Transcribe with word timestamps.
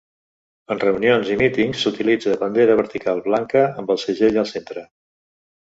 En 0.75 0.79
reunions 0.83 1.29
i 1.33 1.35
mítings 1.41 1.83
s'utilitza 1.83 2.35
bandera 2.45 2.79
vertical 2.81 3.21
blanca 3.29 3.63
amb 3.83 3.97
el 3.97 4.03
segell 4.09 4.45
al 4.45 4.53
centre. 4.57 4.89